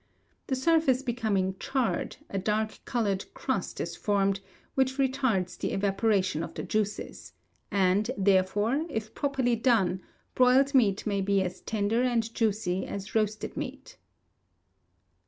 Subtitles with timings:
[0.47, 4.39] The surface becoming charred, a dark coloured crust is formed,
[4.73, 7.33] which retards the evaporation of the juices;
[7.69, 10.01] and, therefore, if properly done,
[10.33, 13.99] broiled meat may he as tender and juicy as roasted meat.